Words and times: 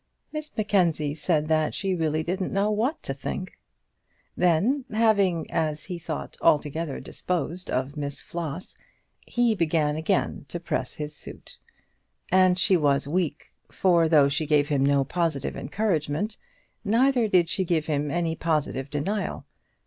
Miss 0.31 0.51
Mackenzie 0.57 1.13
said 1.13 1.47
that 1.47 1.75
she 1.75 1.93
really 1.93 2.23
didn't 2.23 2.51
know 2.51 2.71
what 2.71 3.03
to 3.03 3.13
think. 3.13 3.59
Then, 4.35 4.83
having 4.89 5.45
as 5.51 5.83
he 5.83 5.99
thought 5.99 6.37
altogether 6.41 6.99
disposed 6.99 7.69
of 7.69 7.95
Miss 7.95 8.19
Floss, 8.19 8.75
he 9.27 9.53
began 9.53 9.95
again 9.97 10.47
to 10.47 10.59
press 10.59 10.95
his 10.95 11.15
suit. 11.15 11.59
And 12.31 12.57
she 12.57 12.75
was 12.75 13.07
weak; 13.07 13.51
for 13.69 14.09
though 14.09 14.27
she 14.27 14.47
gave 14.47 14.69
him 14.69 14.83
no 14.83 15.03
positive 15.03 15.55
encouragement, 15.55 16.35
neither 16.83 17.27
did 17.27 17.47
she 17.47 17.63
give 17.63 17.85
him 17.85 18.09
any 18.09 18.35
positive 18.35 18.89
denial. 18.89 19.45